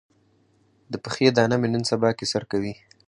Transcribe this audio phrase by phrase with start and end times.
[0.91, 2.73] د پښې دانه مې نن سبا کې سر کوي.